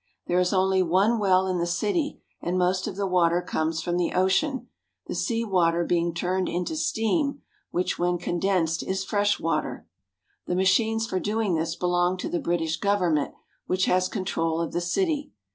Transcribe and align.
There 0.25 0.39
is 0.39 0.51
only 0.51 0.81
one 0.81 1.19
well 1.19 1.45
in 1.45 1.59
the 1.59 1.67
city, 1.67 2.21
and 2.41 2.57
most 2.57 2.87
of 2.87 2.95
the 2.95 3.05
water 3.05 3.39
comes 3.39 3.83
from 3.83 3.97
the 3.97 4.13
ocean, 4.13 4.67
the 5.05 5.13
sea 5.13 5.45
water 5.45 5.83
being 5.83 6.11
turned 6.11 6.49
into 6.49 6.75
steam 6.75 7.43
which 7.69 7.99
when 7.99 8.17
condensed 8.17 8.81
is 8.81 9.03
fresh 9.03 9.39
water. 9.39 9.85
The 10.47 10.55
machines 10.55 11.05
for 11.05 11.19
doing 11.19 11.53
this 11.53 11.75
belong 11.75 12.17
to 12.17 12.29
the 12.29 12.39
British 12.39 12.77
government, 12.79 13.35
which 13.67 13.85
has 13.85 14.09
control 14.09 14.59
of 14.59 14.71
the 14.73 14.81
city. 14.81 15.33